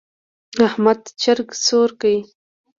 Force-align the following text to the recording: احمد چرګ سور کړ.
احمد 0.67 0.99
چرګ 1.21 1.49
سور 1.65 1.89
کړ. 2.01 2.13